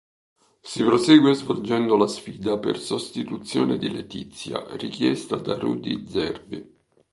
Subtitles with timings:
[0.63, 6.71] Si prosegue svolgendo la sfida per sostituzione di Letizia richiesta da Rudy Zerbi.